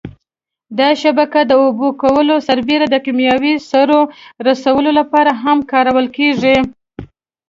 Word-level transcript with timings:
دا 0.79 0.89
شبکه 1.01 1.41
د 1.47 1.51
اوبه 1.63 1.89
کولو 2.01 2.35
سربېره 2.47 2.85
د 2.89 2.95
کېمیاوي 3.05 3.53
سرو 3.69 3.99
رسولو 4.47 4.91
لپاره 4.99 5.31
هم 5.43 5.57
کارول 5.71 6.07
کېږي. 6.17 6.57